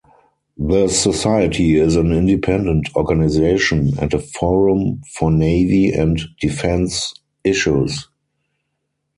The 0.57 0.87
Society 0.87 1.75
is 1.75 1.95
an 1.95 2.11
independent 2.11 2.89
organization 2.95 3.99
and 3.99 4.11
a 4.15 4.17
forum 4.17 5.01
for 5.13 5.29
navy 5.29 5.91
and 5.91 6.19
defence 6.39 7.13
issues. 7.43 8.07